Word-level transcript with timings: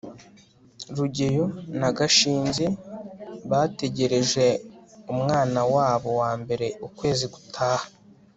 rugeyo 0.97 1.45
na 1.79 1.89
gashinzi 1.97 2.65
bategereje 3.49 4.47
umwana 5.13 5.59
wabo 5.73 6.09
wambere 6.21 6.67
ukwezi 6.87 7.25
gutaha 7.33 7.85